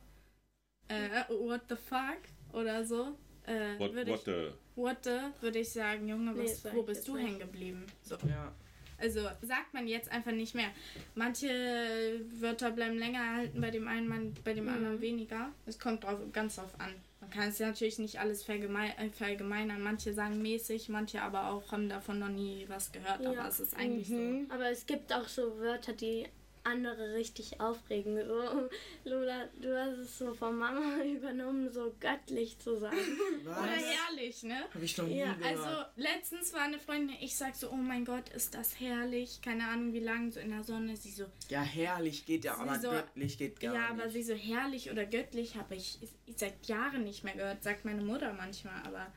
[0.89, 2.19] Äh, what the fuck?
[2.53, 3.17] Oder so.
[3.45, 4.49] Äh, What, würde what ich, the?
[4.75, 7.85] what the, würde ich sagen, Junge, Nee, was, sag wo bist du hängen geblieben?
[8.01, 8.15] So.
[8.27, 8.51] Ja.
[8.97, 10.69] Also sagt man jetzt einfach nicht mehr.
[11.15, 14.69] Manche Wörter bleiben länger erhalten, bei dem einen, man, bei dem Mhm.
[14.73, 15.51] anderen weniger.
[15.65, 16.93] Es kommt drauf, ganz drauf an.
[17.27, 19.81] Man kann es ja natürlich nicht alles vergemein, äh, verallgemeinern.
[19.81, 23.21] Manche sagen mäßig, manche aber auch haben davon noch nie was gehört.
[23.21, 23.31] Ja.
[23.31, 24.47] Aber es ist eigentlich Mhm.
[24.49, 26.25] Aber es gibt auch so Wörter, die
[26.67, 28.15] andere richtig aufregen.
[28.27, 28.69] So,
[29.09, 32.81] Lola, du hast es so von Mama übernommen, so göttlich zu.
[32.81, 32.93] Was?
[32.93, 34.63] Oder herrlich, ne?
[34.73, 35.57] Hab ich noch nie Ja, gehört.
[35.57, 39.41] Also letztens war eine Freundin, ich sag so, oh mein Gott, ist das herrlich.
[39.41, 40.95] Keine Ahnung wie lange, so in der Sonne.
[40.95, 44.01] Sie so, ja, herrlich geht ja, aber so- göttlich geht gar ja, nicht.
[44.01, 45.97] aber sie so herrlich oder göttlich habe ich
[46.35, 49.07] seit Jahren nicht mehr gehört, sagt meine Mutter manchmal, aber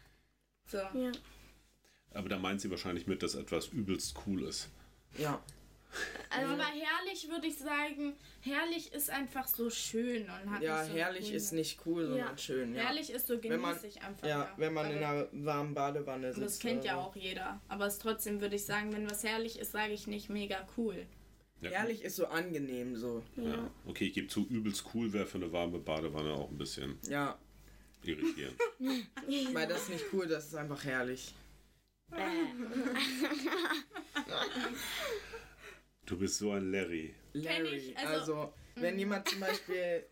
[0.66, 0.78] so.
[0.78, 1.12] Ja.
[2.12, 4.68] Aber da meint sie wahrscheinlich mit, dass etwas übelst cool ist.
[5.18, 5.40] ja.
[6.30, 10.92] Also, aber herrlich würde ich sagen, herrlich ist einfach so schön und hat Ja, nicht
[10.92, 12.38] so herrlich eine ist nicht cool, sondern Ja.
[12.38, 12.74] schön.
[12.74, 12.82] Ja.
[12.82, 14.26] Herrlich ist so genießig einfach.
[14.26, 16.44] Ja, wenn man aber, in einer warmen Badewanne sitzt.
[16.44, 17.60] Das kennt ja auch jeder.
[17.68, 21.06] Aber es trotzdem würde ich sagen, wenn was herrlich ist, sage ich nicht mega cool.
[21.60, 23.22] Ja, Herrlich ist so angenehm so.
[23.36, 23.70] Ja.
[23.86, 27.36] Okay, ich gebe zu, übelst cool wäre für eine warme Badewanne auch ein bisschen Ja,
[28.02, 28.56] irritierend.
[29.52, 31.34] weil das ist nicht cool, das ist einfach herrlich.
[36.10, 37.14] Du bist so ein Larry.
[37.34, 37.76] Larry.
[37.76, 40.04] ich, also, also- wenn jemand zum Beispiel,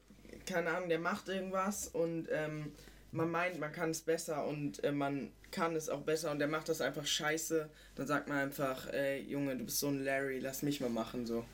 [0.47, 2.73] keine Ahnung, der macht irgendwas und ähm,
[3.11, 6.47] man meint, man kann es besser und äh, man kann es auch besser und der
[6.47, 10.39] macht das einfach scheiße, dann sagt man einfach, ey Junge, du bist so ein Larry,
[10.39, 11.45] lass mich mal machen so.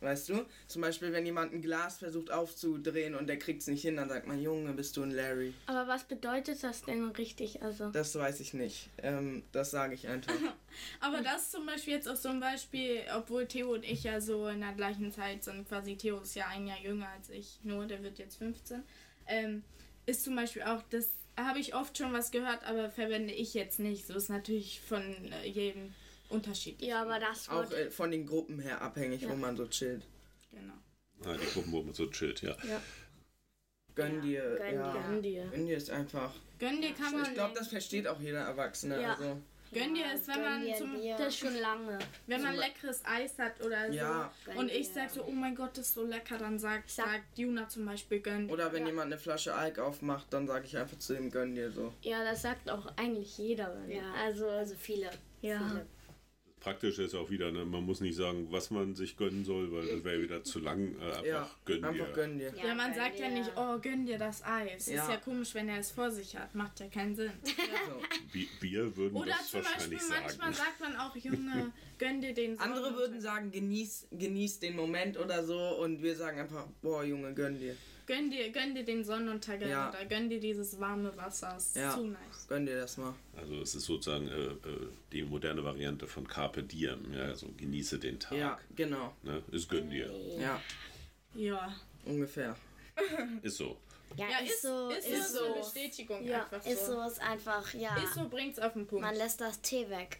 [0.00, 0.46] Weißt du?
[0.66, 4.08] Zum Beispiel, wenn jemand ein Glas versucht aufzudrehen und der kriegt es nicht hin, dann
[4.08, 5.52] sagt man, Junge, bist du ein Larry.
[5.66, 7.60] Aber was bedeutet das denn richtig?
[7.62, 8.88] Also, Das weiß ich nicht.
[9.02, 10.32] Ähm, das sage ich einfach.
[11.00, 14.48] Aber das zum Beispiel jetzt auch so ein Beispiel, obwohl Theo und ich ja so
[14.48, 17.86] in der gleichen Zeit sind, quasi Theo ist ja ein Jahr jünger als ich, nur
[17.86, 18.82] der wird jetzt 15,
[19.26, 19.62] ähm,
[20.06, 23.78] ist zum Beispiel auch, das habe ich oft schon was gehört, aber verwende ich jetzt
[23.78, 24.06] nicht.
[24.06, 25.94] So ist natürlich von äh, jedem
[26.28, 26.88] unterschiedlich.
[26.90, 29.36] ja, aber das Auch äh, von den Gruppen her abhängig, wo Ja.
[29.36, 30.02] man so chillt.
[30.52, 30.74] Genau.
[31.24, 32.56] Ah, die Gruppen, wo man so chillt, ja.
[32.68, 32.80] ja.
[33.94, 34.56] Gönn Ja, dir.
[34.58, 34.92] gönn ja.
[34.92, 35.00] dir.
[35.02, 35.44] Gönn dir.
[35.50, 36.34] Gönn dir ist einfach.
[36.58, 37.24] Gönn dir kann man.
[37.24, 39.00] Ich glaube, das versteht auch jeder Erwachsene.
[39.00, 39.14] Ja.
[39.14, 39.40] Also,
[39.72, 41.16] Gönn dir ist, wenn Gönn man zum, Bier.
[41.16, 41.98] Das schon lange.
[42.26, 43.92] wenn man leckeres Eis hat oder so.
[43.94, 44.32] Ja.
[44.44, 44.94] Gönn Und ich dir.
[44.94, 47.86] sag so, oh mein Gott, das ist so lecker, dann sagt, Sag- sagt Juna zum
[47.86, 48.52] Beispiel gönn dir.
[48.54, 48.88] oder wenn Ja.
[48.88, 51.92] jemand eine Flasche Alk aufmacht, dann sage ich einfach zu ihm, gönn dir so.
[52.02, 53.76] Ja, das sagt auch eigentlich jeder.
[53.88, 55.10] Ja, Also, also viele.
[55.42, 55.58] ja.
[55.58, 55.86] Viele.
[56.60, 57.64] Praktisch ist auch wieder, ne?
[57.64, 60.94] man muss nicht sagen, was man sich gönnen soll, weil das wäre wieder zu lang.
[61.00, 62.12] Äh, einfach Ja, gönn einfach dir.
[62.12, 62.52] gönn dir.
[62.54, 63.34] Ja, man gönn sagt ja dir.
[63.34, 64.86] nicht, oh, gönn dir das Eis.
[64.86, 65.02] Ja.
[65.02, 66.54] Ist ja komisch, wenn er es vor sich hat.
[66.54, 67.32] Macht ja keinen Sinn.
[67.86, 68.40] So.
[68.60, 72.82] Wir würden Oder das zum Beispiel, manchmal sagt man auch, Junge, gönn dir den Andere
[72.82, 72.98] Sonnenuntergang.
[72.98, 77.58] würden sagen, genieß, genieß den Moment oder so und wir sagen einfach, boah Junge, gönn
[77.58, 77.74] dir.
[78.10, 79.88] Gönn dir, gönn dir den Sonnenuntergang Ja.
[79.88, 81.56] oder gönn dir dieses warme Wasser.
[81.56, 81.94] Ist Ja.
[81.94, 82.46] zu nice.
[82.48, 83.14] Gönn dir das mal.
[83.36, 87.14] Also es ist sozusagen äh, äh, die moderne Variante von Carpe Diem.
[87.14, 88.36] Ja, also genieße den Tag.
[88.36, 89.14] Ja, genau.
[89.22, 89.40] Ne?
[89.52, 90.10] Ist gönn dir.
[90.40, 90.60] Ja,
[91.34, 91.72] Ja.
[92.04, 92.56] ungefähr.
[93.42, 93.76] Ist so.
[94.16, 95.38] Ja, Ja, ist, so, ist, ist, so.
[95.38, 95.44] so.
[95.44, 96.94] eine Bestätigung Ja, einfach Ist so.
[96.94, 97.96] so, ist einfach, ja.
[98.02, 99.04] Ist so, bringt's auf den Punkt.
[99.04, 100.18] Man lässt das Tee weg.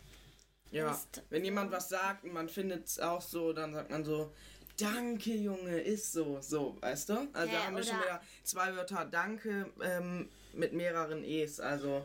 [0.70, 4.05] Ja, Ist- wenn jemand was sagt und man findet es auch so, dann sagt man
[4.05, 4.33] so,
[4.81, 7.29] danke Junge, ist so, so, weißt du?
[7.33, 12.05] Also da haben wir schon wieder zwei Wörter danke ähm, mit mehreren E's, also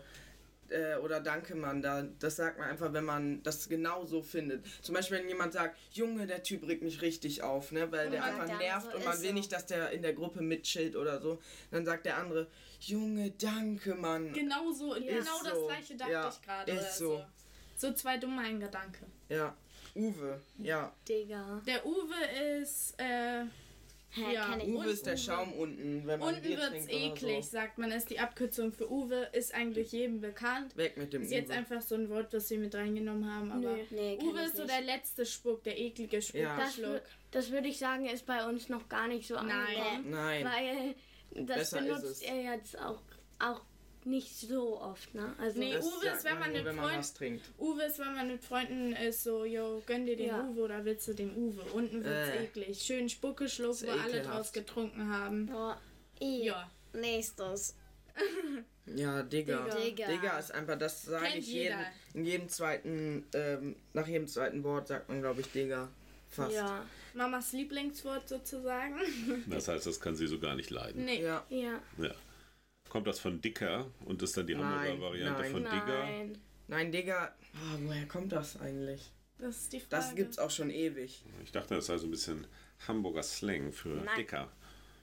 [0.70, 4.66] äh, oder danke Mann, da, das sagt man einfach, wenn man das genau so findet.
[4.82, 8.22] Zum Beispiel, wenn jemand sagt, Junge, der Typ regt mich richtig auf, ne, weil der
[8.24, 9.34] sagt einfach nervt so, und man will so.
[9.34, 11.40] nicht, dass der in der Gruppe mitchillt oder so,
[11.72, 12.48] dann sagt der andere,
[12.80, 14.34] Junge, danke Mann.
[14.34, 15.68] Genau so, genau das so.
[15.68, 16.72] gleiche dachte Ja, ich gerade.
[16.72, 17.18] ist oder so.
[17.18, 17.26] so.
[17.78, 19.06] So zwei dumme ein Gedanke.
[19.30, 19.56] Ja,
[19.96, 20.94] Uwe, ja.
[21.08, 21.62] Digga.
[21.66, 23.46] Der Uwe ist, äh,
[24.12, 24.58] Hä, Ja.
[24.66, 25.18] Uwe ist der Uwe.
[25.22, 27.52] Schaum unten, wenn man unten Bier wird's eklig, So.
[27.52, 27.92] sagt man.
[27.92, 30.76] Ist die Abkürzung für Uwe, ist eigentlich jedem bekannt.
[30.78, 31.58] Weg mit dem Ist jetzt Uwe.
[31.58, 33.84] einfach so ein Wort, was wir mit reingenommen haben, aber Nö.
[33.90, 34.74] Nee, Uwe ist so nicht.
[34.74, 36.56] der letzte Spuck, der eklige Spuck, Ja.
[36.58, 36.80] Das,
[37.32, 39.50] das würde ich sagen, ist bei uns noch gar nicht so Nein.
[39.52, 40.10] angekommen.
[40.12, 40.46] Nein.
[40.46, 40.96] Weil
[41.46, 42.22] das Besser ist benutzt es.
[42.22, 43.02] er jetzt auch,
[43.40, 43.62] auch
[44.06, 45.34] nicht so oft, ne?
[45.40, 47.46] Also Nee, Uwe ist, wenn man nur, mit wenn man Freund- was trinkt.
[47.58, 50.44] Uwe ist, wenn man mit Freunden ist, so, yo, gönn dir den Ja.
[50.48, 51.62] Uwe oder willst du den Uwe?
[51.74, 52.44] Unten wird's Äh.
[52.46, 52.80] eklig.
[52.82, 55.50] Schön Spucke schluck, wo alle draus getrunken haben.
[55.54, 55.74] Oh,
[56.22, 56.46] i.
[56.46, 56.70] Ja.
[56.94, 57.76] Nächstes.
[58.96, 59.68] Ja, Digga.
[59.76, 60.08] Digga.
[60.08, 60.38] Digga.
[60.38, 61.86] Ist einfach, das sage ich jeden, jeder.
[62.14, 65.90] in jedem zweiten, ähm, nach jedem zweiten Wort sagt man, glaube ich, Digga.
[66.30, 66.54] Fast.
[66.54, 68.96] ja, Mamas Lieblingswort sozusagen.
[69.48, 71.04] Das heißt, das kann sie so gar nicht leiden.
[71.06, 71.24] Nee.
[71.24, 71.44] Ja.
[71.50, 71.80] ja.
[71.98, 72.12] Ja.
[72.90, 75.52] Kommt das von Dicker und ist dann die Nein, Hamburger Variante nein.
[75.52, 76.06] von Digger?
[76.06, 76.38] Nein.
[76.68, 77.36] Nein, Digga.
[77.54, 79.12] Ah, woher kommt das eigentlich?
[79.38, 79.90] Das ist die Frage.
[79.90, 81.24] Das gibt's auch schon ewig.
[81.44, 82.48] Ich dachte, das sei so ein bisschen
[82.88, 84.08] Hamburger Slang für Nein.
[84.18, 84.52] Dicker.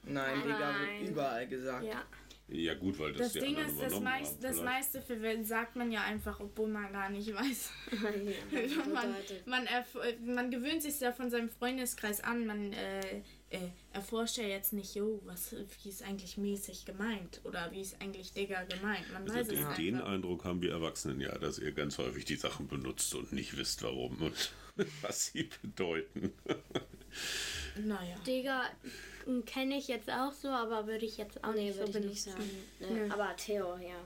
[0.05, 1.01] Nein, Digga Nein.
[1.01, 1.85] wird überall gesagt.
[1.85, 2.05] Ja.
[2.49, 4.43] Ja gut, weil das, Das die Ding ist, das, meist, haben.
[4.43, 7.71] das meiste für sagt man ja einfach, obwohl man gar nicht weiß.
[8.93, 9.17] man,
[9.47, 9.69] man,
[10.27, 12.45] man gewöhnt sich ja von seinem Freundeskreis an.
[12.47, 13.59] Man äh, äh,
[13.93, 18.33] erforscht ja jetzt nicht, jo, was, wie ist eigentlich mäßig gemeint oder wie ist eigentlich
[18.33, 19.13] Digger gemeint.
[19.13, 20.09] Man weiß Also es den, den einfach.
[20.09, 23.83] Eindruck haben wir Erwachsenen ja, dass ihr ganz häufig die Sachen benutzt und nicht wisst,
[23.83, 24.53] warum und
[25.03, 26.33] was sie bedeuten.
[27.77, 28.17] Naja.
[28.27, 28.65] Digga
[29.47, 32.25] kenne ich jetzt auch so, aber würde ich jetzt auch Nee, nicht so würde ich
[32.25, 32.39] benutzen.
[32.39, 33.05] nicht sagen.
[33.05, 33.11] Nee.
[33.11, 33.97] Aber Theo, ja.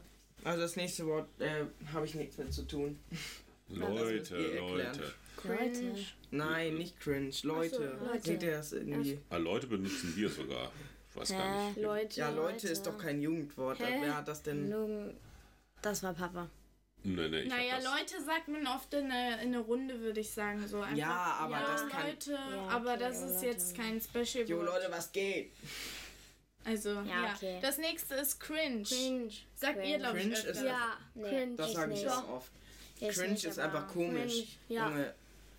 [0.44, 2.98] Also das nächste Wort äh, habe ich nichts mit zu tun.
[3.68, 4.36] Leute.
[4.58, 5.14] Leute.
[5.48, 5.94] Leute.
[6.30, 7.32] Nein, nicht cringe.
[7.42, 7.98] Leute.
[8.04, 8.22] Leute.
[8.26, 9.18] Seht ihr das irgendwie?
[9.30, 10.70] Ah, Leute benutzen wir sogar.
[11.10, 11.78] Ich weiß gar nicht.
[11.80, 12.20] Leute.
[12.20, 12.68] Ja, Leute Leute.
[12.68, 13.78] ist doch kein Jugendwort.
[13.78, 13.98] Hä?
[14.02, 15.14] Wer hat das denn?
[15.82, 16.48] Das war Papa.
[17.02, 17.84] Nee, nee, ich Naja, das.
[17.84, 20.66] Leute sagt man oft in eine, in eine Runde, würde ich sagen.
[20.66, 23.46] So einfach, Ja, aber ja, das kann- Leute, Ja, aber okay, das ja, ist Leute.
[23.46, 24.62] jetzt kein Special Jo.
[24.62, 25.52] Leute, was geht?
[26.64, 27.32] Also, ja.
[27.36, 27.58] okay.
[27.62, 28.82] Das nächste ist cringe.
[28.82, 29.30] Cringe.
[29.54, 29.98] Sagt ihr, Cringe.
[29.98, 30.50] glaube ich, Cringe öfter.
[30.50, 31.56] ist- Ja, Nee, cringe.
[31.56, 32.10] Das sage ich nicht.
[32.10, 32.52] auch oft.
[32.98, 34.32] Ich Cringe nicht, ist aber- einfach komisch.
[34.32, 34.88] Cringe, ja.
[34.88, 35.14] Junge,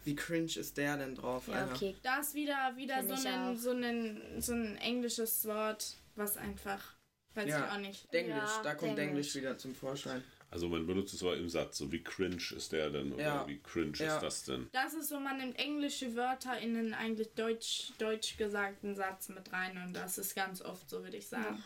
[0.07, 1.47] wie cringe ist der denn drauf?
[1.49, 1.95] Ja, okay.
[2.01, 6.95] Da ist wieder, wieder Find so ein, so, ein, so ein englisches Wort, was einfach,
[7.35, 7.65] weiß Ja.
[7.65, 8.13] ich auch nicht.
[8.13, 9.33] Denglisch, Ja, da kommt Denglisch.
[9.33, 10.23] Denglisch wieder zum Vorschein.
[10.49, 13.47] Also man benutzt es aber im Satz, so wie cringe ist der denn oder Ja.
[13.49, 14.15] wie cringe Ja.
[14.15, 14.69] ist das denn?
[14.71, 19.51] Das ist so, man nimmt englische Wörter in einen eigentlich deutsch, deutsch gesagten Satz mit
[19.51, 21.61] rein und das ist ganz oft so, würde ich sagen.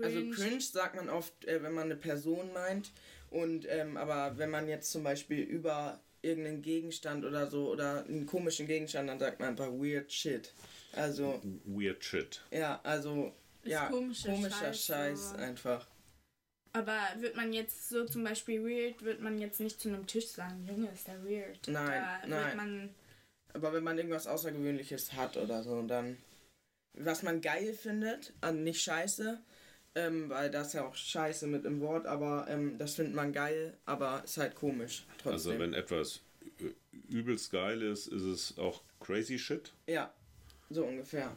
[0.00, 2.92] Also cringe sagt man oft, äh, wenn man eine Person meint.
[3.30, 8.26] Und ähm, aber wenn man jetzt zum Beispiel über irgendeinen Gegenstand oder so oder einen
[8.26, 10.52] komischen Gegenstand, dann sagt man einfach weird shit.
[10.92, 12.42] Also, Weird shit.
[12.50, 15.86] ja, also Ist ja, komischer komischer Scheiß, Scheiß, einfach.
[16.72, 20.28] Aber wird man jetzt so zum Beispiel weird, wird man jetzt nicht zu einem Tisch
[20.28, 21.66] sagen, Junge, ist der weird.
[21.66, 22.56] Nein, nein.
[22.56, 22.94] man,
[23.52, 26.16] Aber wenn man irgendwas Außergewöhnliches hat oder so, dann
[26.94, 29.40] was man geil findet, an nicht scheiße,
[29.94, 33.32] ähm, weil das ist ja auch scheiße mit im Wort, aber ähm, das findet man
[33.32, 35.32] geil, aber ist halt komisch trotzdem.
[35.32, 36.20] Also wenn etwas
[37.08, 39.72] übelst geil ist, ist es auch crazy shit.
[39.86, 40.12] ja,
[40.68, 41.30] so ungefähr.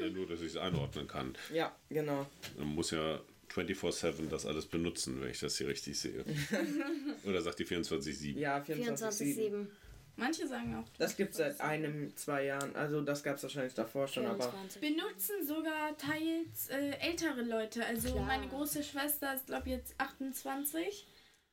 [0.00, 1.34] Ja, nur, dass ich es einordnen kann.
[1.52, 2.26] Ja, genau.
[2.56, 3.20] Man muss ja
[3.52, 6.24] 24-7 das alles benutzen, wenn ich das hier richtig sehe.
[7.24, 8.38] Oder sagt die 24-7?
[8.38, 9.66] Ja, 24, 24-7.
[10.18, 10.88] Manche sagen auch.
[10.98, 12.74] Das gibt's seit einem, zwei Jahren.
[12.76, 14.80] Also das gab's wahrscheinlich davor schon, aber 24.
[14.82, 17.84] Benutzen sogar teils äh, ältere Leute.
[17.86, 18.24] Also Klar.
[18.26, 21.06] meine große Schwester ist, glaube ich, jetzt 28.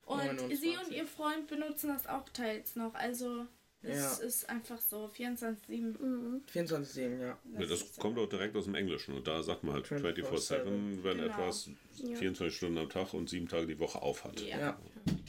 [0.05, 0.59] Und 29.
[0.59, 2.93] sie und ihr Freund benutzen das auch teils noch.
[2.93, 3.47] Also
[3.81, 4.25] es Ja.
[4.25, 6.41] ist einfach so 24-7.
[6.51, 7.37] 24-7, ja.
[7.59, 9.13] Ja, das kommt auch direkt aus dem Englischen.
[9.15, 11.25] Und da sagt man halt 24-7, wenn Genau.
[11.33, 14.39] etwas 24 Stunden am Tag und sieben Tage die Woche aufhat.
[14.41, 14.57] Ja.
[14.59, 14.79] Ja,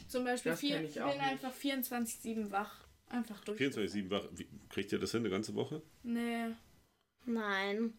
[0.07, 2.86] Zum Beispiel, Das vier, ich bin einfach 24-7 wach.
[3.09, 3.59] Einfach durch.
[3.59, 4.23] 24-7 wach.
[4.35, 5.81] Wie- Kriegt ihr das hin, eine ganze Woche?
[6.03, 6.47] Nee.
[7.25, 7.93] Nein.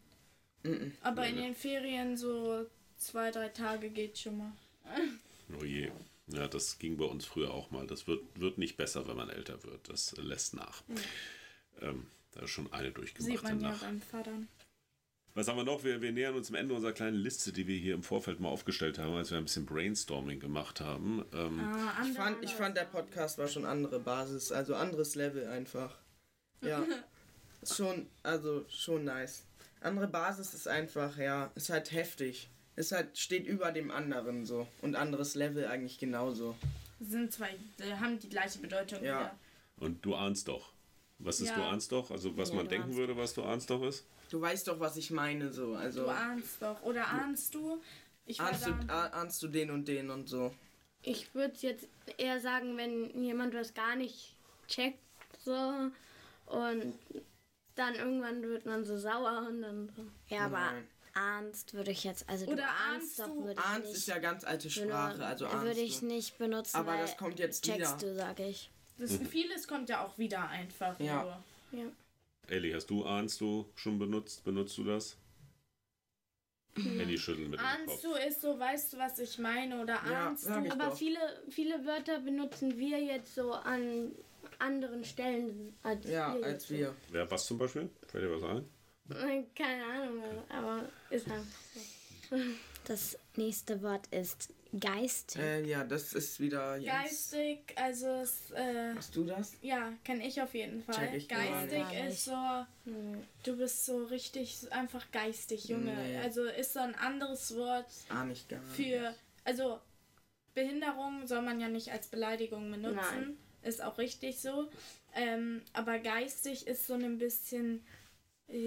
[1.02, 2.66] Aber in den Ferien so
[2.96, 4.52] zwei, drei Tage geht schon mal.
[5.58, 5.90] Oh je.
[6.26, 7.86] Ja, das ging bei uns früher auch mal.
[7.86, 9.88] Das wird, wird nicht besser, wenn man älter wird.
[9.88, 10.82] Das lässt nach.
[11.80, 13.80] Ähm, da ist schon eine Sieht durchgemacht man ja nach.
[13.80, 14.32] beim Vater.
[15.38, 15.84] Was haben wir noch?
[15.84, 18.48] Wir, wir nähern uns am Ende unserer kleinen Liste, die wir hier im Vorfeld mal
[18.48, 21.24] aufgestellt haben, als wir ein bisschen Brainstorming gemacht haben.
[21.32, 25.46] Ähm, Ah, ich fand, ich fand der Podcast war schon andere Basis, also anderes Level
[25.46, 25.96] einfach.
[26.60, 26.84] Ja.
[27.64, 29.44] Schon, also schon nice.
[29.80, 32.48] Andere Basis ist einfach, ja, ist halt heftig.
[32.76, 34.68] Ist halt, steht über dem anderen so.
[34.80, 36.56] Und anderes Level eigentlich genauso.
[37.00, 39.02] sind zwei, äh, haben die gleiche Bedeutung.
[39.02, 39.20] Ja.
[39.20, 39.38] wieder.
[39.76, 40.72] Und du ahnst doch.
[41.20, 41.56] Was ist Ja.
[41.56, 42.10] du ahnst doch?
[42.10, 44.04] Also was Ja, man denken würde, was du ahnst doch ist?
[44.30, 45.74] Du weißt doch, was ich meine, so.
[45.74, 46.82] Also, Du ahnst doch.
[46.82, 47.80] Oder ahnst du?
[48.26, 50.54] Ich ahnst du, da, ah- ahnst du den und den und so.
[51.02, 54.34] Ich würde jetzt eher sagen, wenn jemand was gar nicht
[54.68, 54.98] checkt,
[55.44, 55.52] so
[56.46, 56.94] und
[57.74, 60.04] dann irgendwann wird man so sauer und dann so.
[60.34, 60.88] Ja, aber Nein.
[61.14, 63.96] ahnst würde ich jetzt, also Oder du ahnst ahnst doch, du- würde ich Ahnst nicht.
[63.96, 67.16] ist ja ganz alte würde- Sprache, also ahnst Würde ich nicht benutzen, Aber weil das
[67.16, 68.12] kommt jetzt checkst wieder.
[68.12, 68.70] du, sag ich.
[68.98, 70.98] Das, vieles kommt ja auch wieder einfach.
[71.00, 71.22] Ja.
[71.72, 71.80] Nur.
[71.80, 71.86] Ja.
[72.48, 74.44] Ellie, hast du ahnst du schon benutzt?
[74.44, 75.16] Benutzt du das?
[76.76, 77.90] Handy schütteln mit dem Kopf.
[77.90, 79.82] Ahnst du ist so, weißt du, was ich meine?
[79.82, 80.70] Oder Ja, ahnst sag du?
[80.72, 80.96] Aber doch.
[80.96, 81.18] viele,
[81.50, 84.12] viele Wörter benutzen wir jetzt so an
[84.60, 86.74] anderen Stellen als Ja, wir als jetzt so.
[86.74, 86.94] wir.
[87.10, 87.90] Wer was zum Beispiel?
[88.06, 88.64] Fällt dir was ein?
[89.54, 91.42] Keine Ahnung, aber ist halt
[92.30, 92.36] so.
[92.84, 95.40] Das nächste Wort ist geistig.
[95.40, 96.92] Äh, ja, das ist wieder Jens.
[97.02, 99.52] Geistig, also es, äh, Hast du das?
[99.62, 100.94] ja, kenne ich auf jeden Fall.
[100.94, 102.08] Check ich gar geistig nicht.
[102.08, 102.66] ist so,
[103.44, 105.94] du bist so richtig einfach geistig, Junge.
[105.94, 106.18] Nee.
[106.18, 108.76] Also ist so ein anderes Wort Ah, nicht gar nicht.
[108.76, 109.80] für, also
[110.54, 112.96] Behinderung soll man ja nicht als Beleidigung benutzen.
[112.96, 113.36] Nein.
[113.62, 114.68] Ist auch richtig so.
[115.14, 117.84] Ähm, aber geistig ist so ein bisschen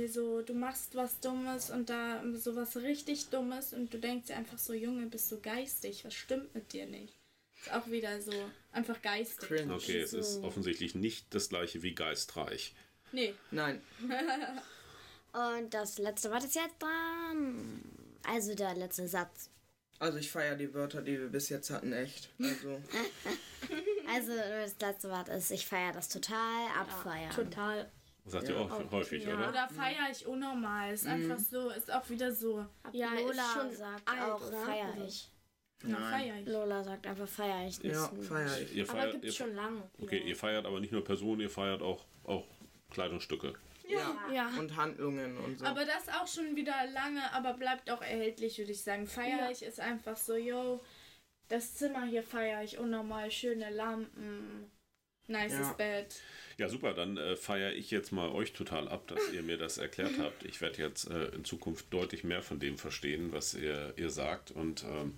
[0.07, 4.35] so, du machst was Dummes und da so was richtig Dummes und du denkst dir
[4.35, 6.05] einfach so, Junge, bist du geistig?
[6.05, 7.19] Was stimmt mit dir nicht?
[7.59, 8.31] Ist auch wieder so,
[8.71, 9.47] einfach geistig.
[9.47, 9.73] Cringe.
[9.73, 12.75] Okay, es ist offensichtlich nicht das gleiche wie geistreich.
[13.11, 13.81] Nee, Nein.
[15.33, 17.81] Und das letzte Wort ist jetzt dran.
[18.27, 19.49] Also der letzte Satz.
[19.99, 22.29] Also ich feiere die Wörter, die wir bis jetzt hatten, echt.
[22.39, 22.81] Also,
[24.13, 27.31] Also das letzte Wort ist, ich feiere das total, abfeiern.
[27.31, 27.89] Total.
[28.23, 29.33] Das sagt ihr auch häufig, ja.
[29.33, 29.49] oder?
[29.49, 30.93] oder feiere ich unnormal.
[30.93, 32.65] Ist einfach so, ist auch wieder so.
[32.91, 35.31] Ja, Lola ist schon sagt alt, auch, feiere ich.
[35.83, 36.45] Ja, ich.
[36.47, 37.95] Lola sagt einfach, feiere ich nicht.
[37.95, 38.75] ja, feiere ich.
[38.75, 39.81] Ihr Aber feiert, gibt ihr, es schon lange.
[39.99, 42.45] okay, ihr feiert aber nicht nur Personen, ihr feiert auch, auch
[42.91, 43.53] Kleidungsstücke.
[43.87, 44.15] Ja.
[44.31, 44.47] Ja.
[44.59, 45.65] Und Handlungen und so.
[45.65, 49.07] Aber das auch schon wieder lange, aber bleibt auch erhältlich, würde ich sagen.
[49.07, 49.51] Feiere Ja.
[49.51, 50.81] ich ist einfach so, yo,
[51.49, 54.71] das Zimmer hier feiere ich unnormal, schöne Lampen,
[55.31, 55.73] nices Ja.
[55.73, 56.21] Bett.
[56.57, 59.77] Ja, super, dann äh, feiere ich jetzt mal euch total ab, dass ihr mir das
[59.77, 60.43] erklärt habt.
[60.43, 64.51] Ich werde jetzt äh, in Zukunft deutlich mehr von dem verstehen, was ihr, ihr sagt.
[64.51, 65.15] Und ähm,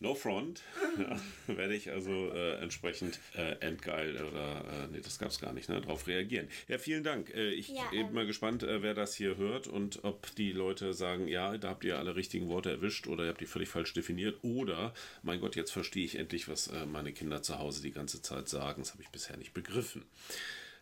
[0.00, 0.62] no front
[0.98, 5.52] ja, werde ich also äh, entsprechend äh, entgeil oder, äh, nee, das gab es gar
[5.52, 6.48] nicht, ne, darauf reagieren.
[6.68, 7.34] Ja, vielen Dank.
[7.34, 10.52] Äh, ich Ja, bin ähm, mal gespannt, äh, wer das hier hört und ob die
[10.52, 13.68] Leute sagen, ja, da habt ihr alle richtigen Worte erwischt oder ihr habt die völlig
[13.68, 17.82] falsch definiert oder, mein Gott, jetzt verstehe ich endlich, was äh, meine Kinder zu Hause
[17.82, 18.82] die ganze Zeit sagen.
[18.82, 20.04] Das habe ich bisher nicht begriffen.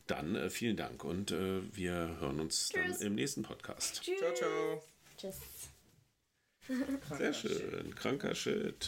[0.07, 4.03] Dann äh, vielen Dank und äh, wir hören uns dann im nächsten Podcast.
[4.05, 4.85] ciao, ciao.
[5.17, 5.37] Tschüss.
[7.17, 7.95] Sehr schön.
[7.95, 8.85] Kranker Shit.